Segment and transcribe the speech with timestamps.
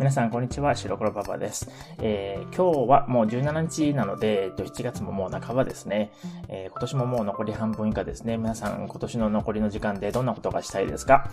[0.00, 0.74] 皆さん、こんにちは。
[0.74, 1.68] 白黒パパです。
[1.98, 6.10] えー、今日はもう17日なので、えっと7月ももう半ばですね。
[6.48, 8.38] えー、今年ももう残り半分以下ですね。
[8.38, 11.28] 皆さん、今年の残りの時間でどんなことがしたいですか？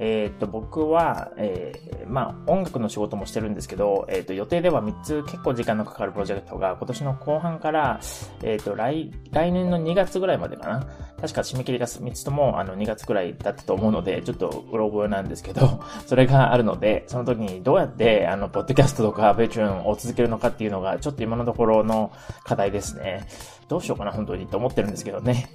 [0.00, 8.00] えー、っと、僕は、えー、まあ、音楽の仕事もしてるんですけど、えー、っと、予定では3つ結構時間のかかるプロジェクトが今年の後半から、
[8.42, 10.86] えっと、来、来年の2月ぐらいまでかな。
[11.20, 22.12] 確か締め切りが3つとも、あの、2月ぐらいだったと思うので、ちょっとうろ覚えなんですけど、それがあるので、その時にどうやって、あの、ポッドキャストとか、ベチューンを続けるのかっていうのが、ちょっと今のところの
[22.44, 23.26] 課題ですね。
[23.66, 25.48] どうしようかな、本当にと思ってるんですけどね。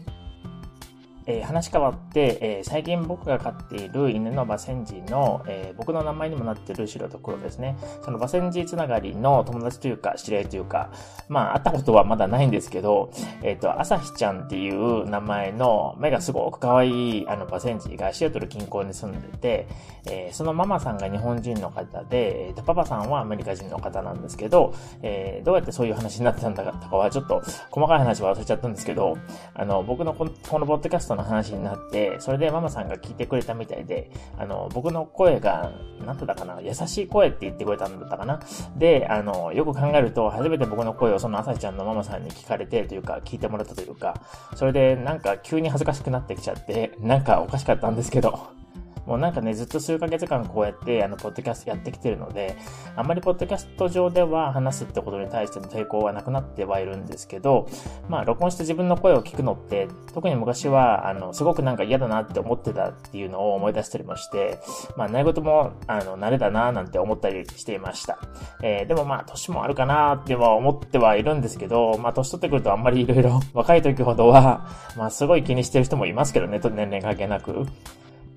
[1.26, 7.78] えー、話変わって、えー、最近僕が飼っている犬のバセンジの、えー、僕の名前にもなっている白と黒ですね。
[8.04, 10.92] そのバセンジつながりの友達というか、知り合いというか、
[11.30, 19.68] まあ、会ったことはまだないんですけど、えっ、と、朝日ちゃんっていう名前の目がすごく可愛い、あの、バセンジがシアトル近郊に住んでて、
[20.10, 29.18] えそのママさんが日本人の方で、えー、とパパさんはアメリカ人の方なんですけど、えどうやってそういう話になってたんだかとかは、ちょっと細かい話は忘れちゃったんですけど、
[29.54, 30.32] あの、僕のこの
[30.66, 35.72] ポッドキャストトの話になって、それでママさんが聞いてくれたみたいで、あの、僕の声が、
[36.06, 38.40] なんてだかな、優しい声って言ってくれたんだったかな。
[38.78, 44.16] で、あの、よく考えると、初めて僕の声をその朝日ちゃんのママさんに聞かれてというか、聞いてもらったというか、
[44.56, 48.63] それでなんか急に恥ずかしくなってきちゃって、なんかおかしかったんですけど、
[49.06, 52.56] もうなんかね、ずっと数ヶ月間こうやって、あの、ポッドキャストやってきてるので、
[52.96, 57.68] あんまりポッドキャスト上では話すってことに対しての抵抗はなくなってはいるんですけど、
[58.08, 64.60] まあ、録音して自分の声を聞くのって、特に昔は、あの、すごくなんか嫌だなって思ってたっていうのを思い出したりもして、
[64.96, 68.20] まあ、ないことも、あの、慣れだななんて思ったりしていました。
[68.62, 77.66] えー、でもまあ、年もあるかなっては思ってはいるんですけど、まあ、年取ってくるとあんまり色々、若い時ほどは、まあ、すごい気にしてる人もいますけどね、年齢関係なく。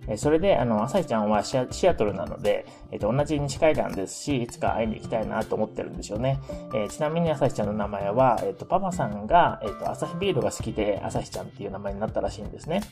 [0.09, 6.41] えそれで、あの、朝日ちゃんはシアトルなので、えっ、と、同じ西海岸ですし、いつか会いに行きたいなと思ってるんですよね。
[6.75, 12.83] え、ちなみに朝日ちゃんの名前は、えっ、と、パパさんが、えっ、と、朝日ビールが好きで、朝日ちゃんっていう名前になったらしいんですね。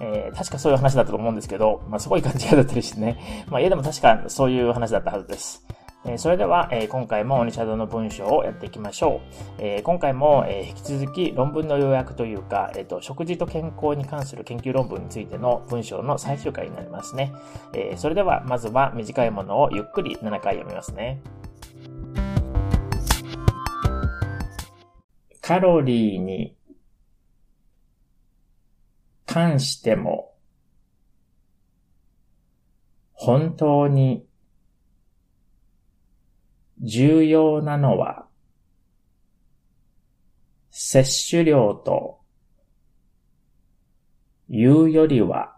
[0.00, 3.44] え確かそういう話だったと思うんですけど、まあ、すごい勘違いだったりしてね。
[3.48, 5.64] まあ、家でも確かそういう話だったはずです。
[6.06, 9.54] えそれでは、え今回もオニシャドの文章をやっていきましょう。
[9.58, 17.32] え今回も、え引き続き論文の要約というか、えっ、と、食事と健康に関する研究論文についての文章の最終回になりますね。
[17.72, 21.20] えそれでは、まずは短いものをゆっくり7回読みますね。
[25.40, 26.56] カロリーに
[29.26, 30.32] 関しても
[33.12, 34.24] 本当に
[36.84, 38.26] 重要なのは、
[40.70, 42.20] 摂取量と
[44.50, 45.56] いうよりは、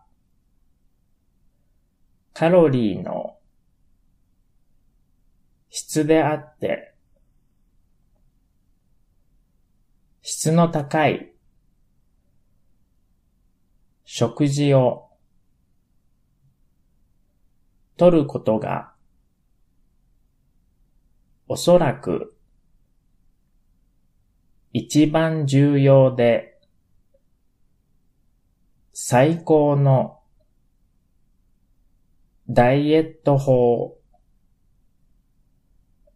[2.32, 3.36] カロリーの
[5.68, 6.94] 質であって、
[10.22, 11.32] 質の高い
[14.04, 15.08] 食事を
[17.96, 18.95] とることが
[21.48, 22.34] おそらく、
[24.72, 26.58] 一番重要で、
[28.92, 30.20] 最高の
[32.48, 33.98] ダイエット法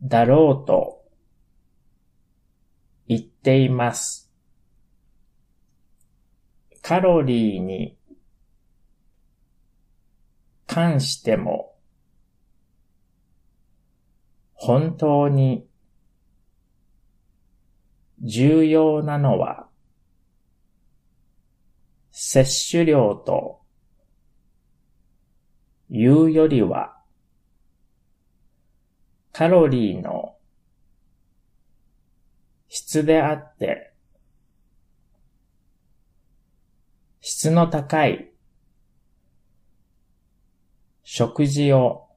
[0.03, 1.05] だろうと
[3.07, 4.33] 言っています。
[6.83, 7.97] カロリーに
[10.67, 11.69] 関しても
[14.72, 15.66] 本当に
[18.20, 19.66] 重要なのは
[22.12, 23.62] 摂取量と
[25.88, 26.97] いうよりは
[29.32, 30.36] カロリーの
[32.69, 33.92] 質であって
[37.20, 38.31] 質の高い
[41.02, 42.10] 食事を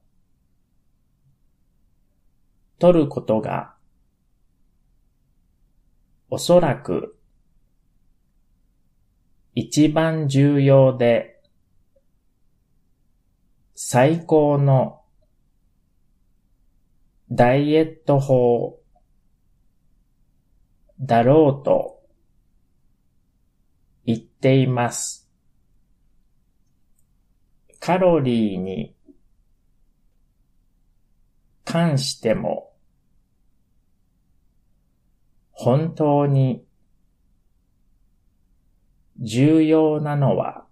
[2.83, 3.75] 取ることが、
[6.30, 7.18] おそらく、
[9.56, 11.41] 一番重要で、
[13.74, 15.00] 最高の
[17.31, 18.81] ダイエット法
[21.00, 22.01] だろうと
[24.06, 25.31] 言っています。
[27.80, 28.94] カロリーに
[31.63, 32.72] 関しても
[35.63, 36.62] 本当に
[39.18, 40.65] 重要なのは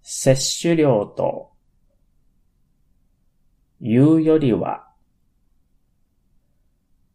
[0.00, 1.50] 摂取量と
[3.78, 4.88] 言うよりは、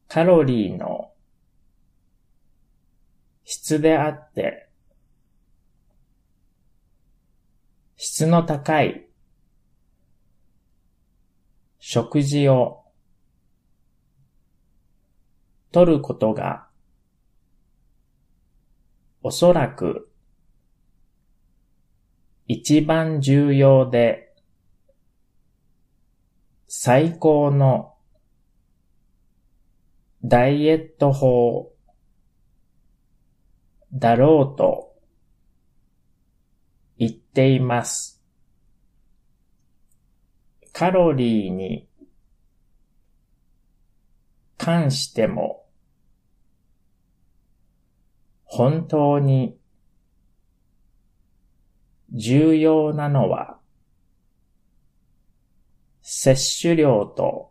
[0.08, 1.12] カロリーの
[3.44, 4.70] 質であって、
[7.98, 9.08] 質の高い
[11.80, 12.81] 食事を
[15.72, 16.68] とることが
[19.24, 20.10] おそらく
[22.48, 24.34] 一番重要で
[26.68, 27.94] 最高の
[30.24, 31.74] ダイエット法
[33.94, 34.94] だろうと
[36.98, 38.22] 言っています。
[40.74, 41.88] カロリーに
[44.63, 45.66] 関しても
[48.44, 49.58] 本当に
[52.12, 53.58] 重要なのは
[56.04, 57.50] 摂取量と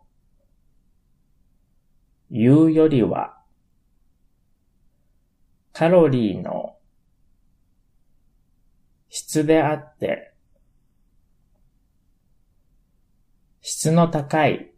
[2.29, 3.37] いうよりは
[5.73, 6.77] カロリーの
[9.09, 10.33] 質であって、
[13.59, 14.70] 質の高い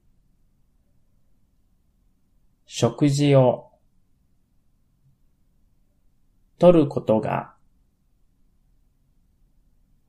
[2.76, 3.70] 食事を
[6.58, 7.54] とることが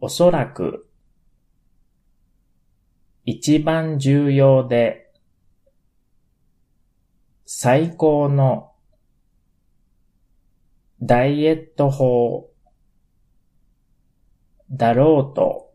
[0.00, 0.88] おそらく
[3.26, 5.12] 一番重要で
[7.44, 8.72] 最高の
[11.02, 12.50] ダイエット法
[14.70, 15.70] だろうと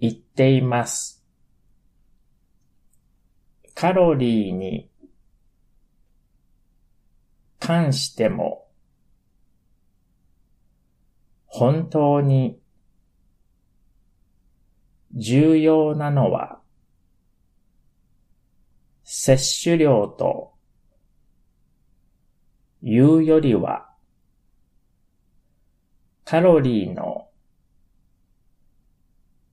[0.00, 1.17] 言っています。
[3.80, 4.90] カロリーに
[7.60, 8.66] 関しても
[11.46, 12.58] 本当に
[15.14, 16.58] 重要なのは
[19.04, 20.54] 摂取量と
[22.82, 23.88] 言うよりは、
[26.24, 27.28] カロリーの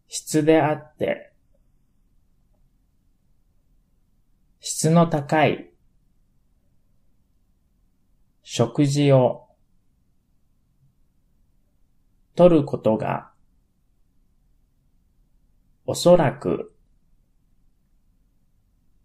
[0.07, 1.34] 質であって、
[4.67, 5.69] 質の高い
[8.41, 9.45] 食事を
[12.33, 13.29] とることが
[15.85, 16.73] おそらく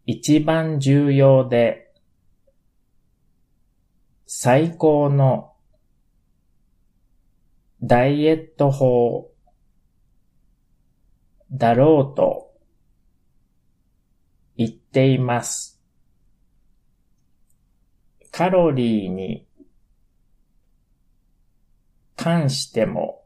[0.06, 1.92] 一番重要で
[4.26, 5.52] 最高の
[7.82, 9.30] ダイエット法
[11.52, 12.49] だろうと
[14.60, 15.80] 言っています。
[18.30, 19.46] カロリーに
[22.14, 23.24] 関しても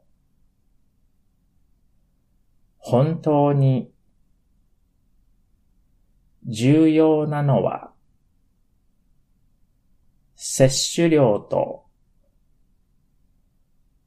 [2.77, 3.91] 本当に
[6.45, 7.91] 重要なのは
[10.37, 11.83] 摂取量と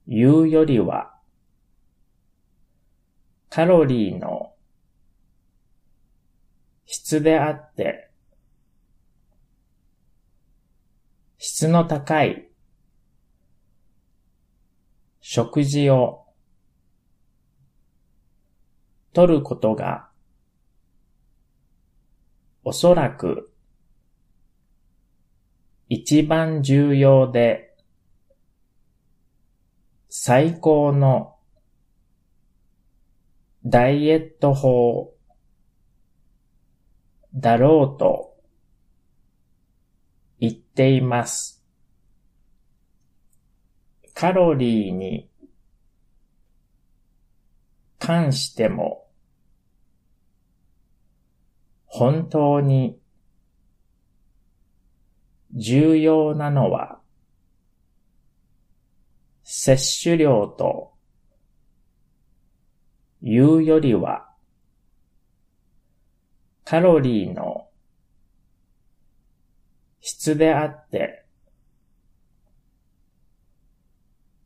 [0.06, 1.14] いうよりは、
[3.50, 4.54] カロリーの
[6.90, 8.08] 質であって、
[11.36, 12.48] 質の高い
[15.20, 16.24] 食事を
[19.12, 20.08] とることが
[22.64, 23.52] おそらく
[25.90, 27.76] 一番重要で
[30.08, 31.36] 最高の
[33.66, 35.17] ダイエット法
[37.40, 38.36] だろうと
[40.40, 41.64] 言っています。
[44.14, 45.30] カロリーに
[47.98, 49.08] 関しても
[51.98, 53.00] 本当に
[55.52, 57.00] 重要なのは、
[59.42, 60.92] 摂取量と
[63.22, 64.27] いうよりは、
[66.68, 67.66] カロリーの
[70.02, 71.24] 質であって、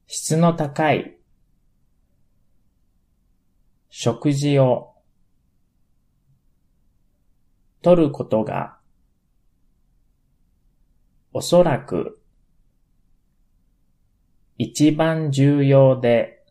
[0.06, 1.18] 質の高い
[3.90, 4.94] 食事を
[7.82, 8.78] とることが
[11.32, 12.20] おそらく
[14.58, 16.44] 一番重要で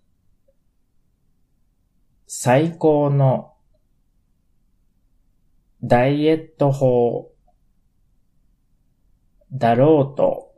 [2.28, 3.51] 最高の
[5.84, 7.32] ダイエット法
[9.52, 10.54] だろうと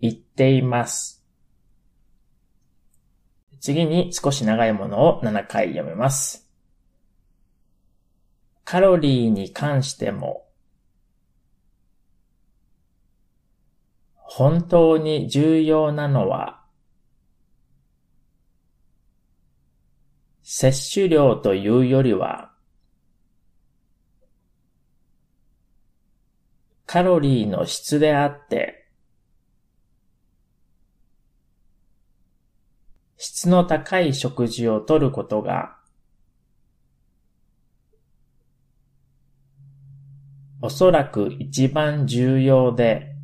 [0.00, 1.24] 言っています。
[3.60, 6.50] 次に少し長いものを7回読みます。
[8.64, 10.46] カロリーに関しても
[14.14, 16.64] 本当に重要なのは
[20.42, 22.53] 摂取量というよりは
[26.94, 28.86] カロリーの質であって
[33.16, 35.76] 質の高い食事をとることが
[40.62, 43.16] おそらく一番重要で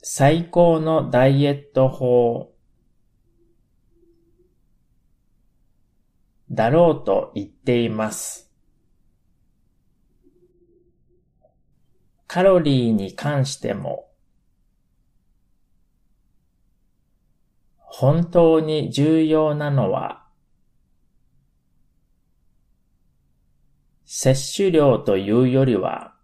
[0.00, 2.54] 最高のダイエット法
[6.52, 8.53] だろうと言っています。
[12.34, 14.10] カロリーに関しても
[17.76, 20.26] 本当に重要なのは
[24.04, 26.16] 摂取量というよりは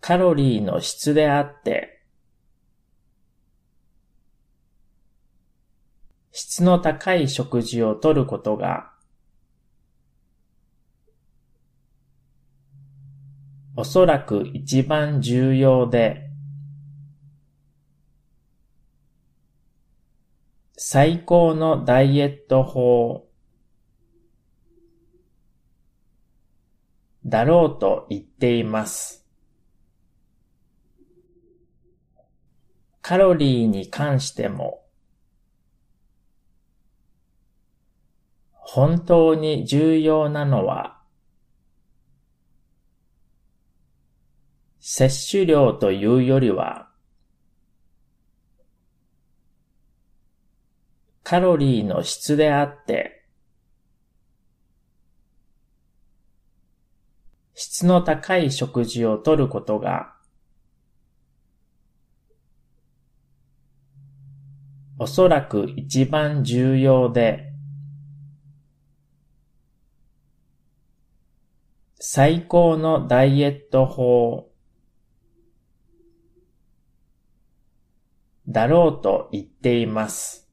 [0.00, 2.02] カロリーの質であって
[6.32, 8.95] 質の高い食事をとることが
[13.78, 16.30] おそらく一番重要で
[20.78, 23.28] 最高のダイエット法
[27.26, 29.26] だろうと言っています。
[33.02, 34.84] カロリーに関しても
[38.52, 40.95] 本当に重要なのは
[44.88, 46.88] 摂取量というよりは
[51.24, 53.24] カロリーの質であって、
[57.54, 60.14] 質の高い食事をとることが、
[65.00, 67.52] おそらく一番重要で、
[71.98, 74.52] 最高のダイエット法
[78.48, 80.48] だろうと言っています。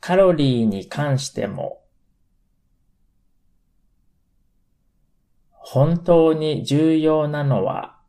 [0.00, 1.80] カロリーに関しても
[5.50, 8.00] 本当に重要なのは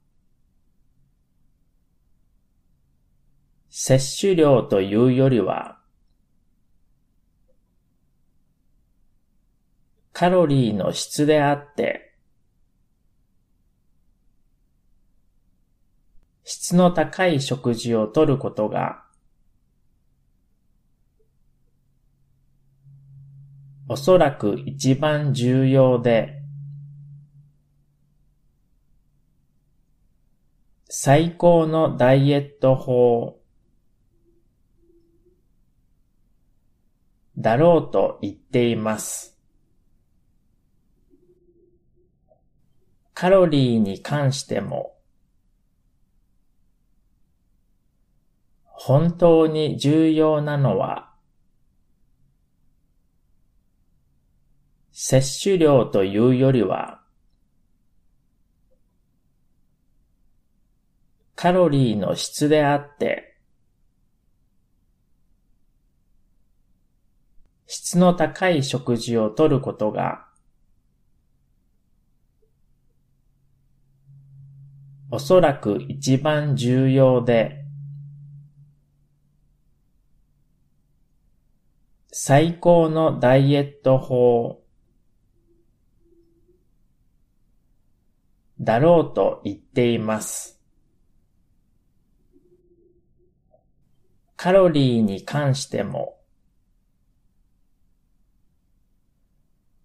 [3.69, 5.79] 摂取量というよりは
[10.13, 12.12] カロリーの質であって
[16.43, 19.03] 質の高い食事をとることが
[23.93, 26.41] おそらく一番重要で、
[30.89, 33.39] 最高のダイエット法
[37.37, 39.37] だろうと言っています。
[43.13, 44.95] カロリーに関しても
[48.73, 51.13] 本当に重要なのは
[54.95, 57.01] 摂取量というよりは、
[61.35, 63.37] カロリーの質であって、
[67.65, 70.27] 質の高い食事をとることが、
[75.09, 77.62] おそらく一番重要で、
[82.15, 84.61] 最高のダイエット法
[88.61, 90.61] だろうと言っています。
[94.35, 96.19] カロリーに関しても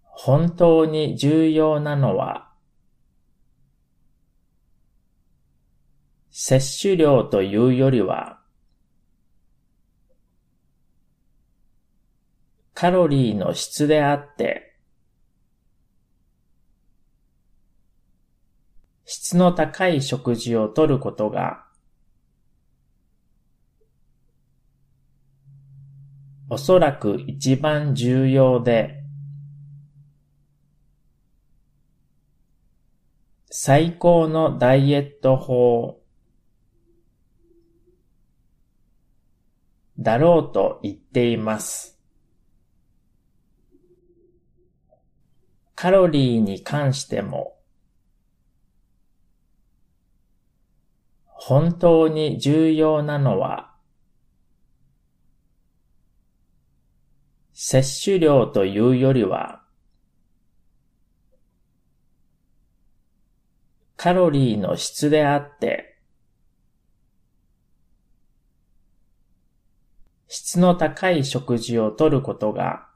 [0.03, 2.51] 本当に重要なのは
[6.29, 8.38] 摂取量というよりは
[12.79, 14.73] カロリーの質であって
[19.03, 21.65] 質の高い食事をとることが、
[26.49, 29.03] おそらく一番重要で、
[33.49, 35.99] 最高のダイエット法
[39.97, 41.98] だろうと言っています。
[45.81, 47.57] カロリーに関しても、
[51.23, 53.73] 本当に重要なのは、
[57.53, 59.63] 摂取量というよりは、
[63.95, 65.97] カロリーの質であって、
[70.27, 72.88] 質の高い食事をとることが、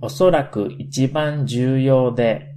[0.00, 2.54] おそらく一番重要で、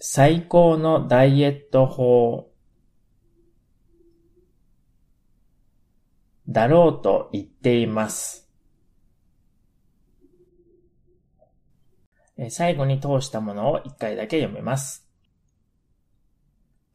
[0.00, 2.50] 最高のダイエット法
[6.48, 8.48] だろうと言っています。
[12.50, 15.05] 最後に通したものを一回だけ読めます。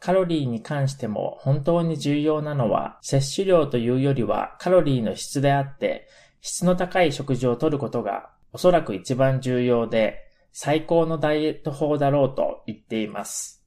[0.02, 6.08] カロリーに関しても本当に重要なのは摂取量というよりはカロリーの質であって、
[6.42, 10.18] 質の高い食事をとることがおそらく一番重要で
[10.52, 13.64] 最高のダイエット法だろうと言っています。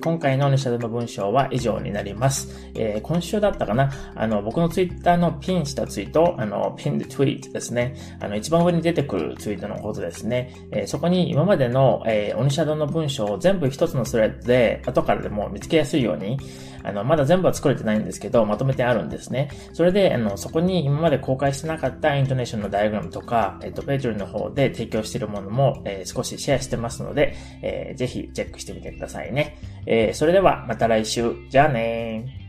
[0.00, 2.70] 今回のネシャドの文章は以上になります。
[2.74, 3.90] えー、今週だったかな？
[4.14, 7.94] あの、僕のツイッターのピンしたツイート、あの、ピンでツイートですね。
[8.20, 10.54] あの、一番上に出てくるツイートのことですね。
[10.70, 16.38] えー、そこに今までの、えー、オニシャドの文章を全部一つのスレッドで、後からでも見つけやすいように、
[16.84, 19.50] あの、まだ全部は作れてないんですけど、まとめてあるんですね。
[19.72, 29.56] それで、あの、そこに今まで公開してなかったイントネーションのダイアグラムとか、えっ、と、ページの方で提供しているものも、えー、少しシェアしてますので、えー、ぜひチェックしてみてくださいね。
[29.86, 31.34] えー、それではまた来週。
[31.50, 32.41] じゃあねー。